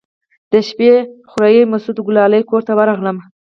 [0.51, 0.91] د شپې
[1.29, 3.17] خوريي مسعود ګلالي کور ته ورغلم.